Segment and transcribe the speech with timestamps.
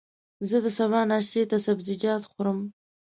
[0.49, 2.59] زه د سبا ناشتې ته سبزيجات خورم.